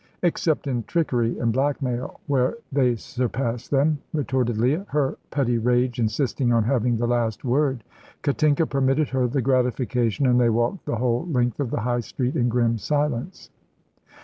[0.23, 6.51] "Except in trickery and blackmail, where they surpass them," retorted Leah, her petty rage insisting
[6.51, 7.83] on having the last word.
[8.23, 12.35] Katinka permitted her the gratification, and they walked the whole length of the High Street
[12.35, 13.51] in grim silence.